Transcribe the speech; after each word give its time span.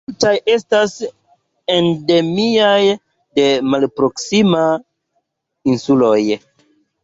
Multaj 0.09 0.29
estas 0.51 0.95
endemiaj 1.73 2.81
de 3.41 3.45
malproksimaj 3.75 4.65
insuloj. 5.75 6.19